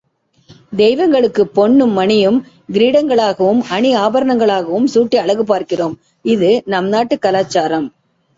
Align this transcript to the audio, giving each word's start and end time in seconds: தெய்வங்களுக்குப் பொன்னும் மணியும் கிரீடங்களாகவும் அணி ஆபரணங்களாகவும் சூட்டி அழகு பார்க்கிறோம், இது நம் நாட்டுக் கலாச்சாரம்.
தெய்வங்களுக்குப் 0.77 1.51
பொன்னும் 1.53 1.91
மணியும் 1.91 2.39
கிரீடங்களாகவும் 2.73 3.61
அணி 3.69 3.91
ஆபரணங்களாகவும் 3.97 4.89
சூட்டி 4.93 5.17
அழகு 5.17 5.45
பார்க்கிறோம், 5.45 5.95
இது 6.25 6.51
நம் 6.67 6.89
நாட்டுக் 6.89 7.23
கலாச்சாரம். 7.23 7.87